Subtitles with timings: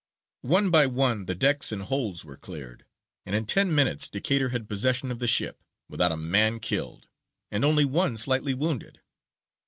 [0.47, 2.85] One by one the decks and holds were cleared,
[3.23, 7.07] and in ten minutes Decatur had possession of the ship, without a man killed,
[7.51, 9.01] and only one slightly wounded.